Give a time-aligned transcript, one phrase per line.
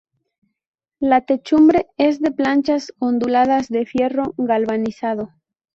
[0.99, 5.29] La techumbre es de planchas onduladas de fierro galvanizado.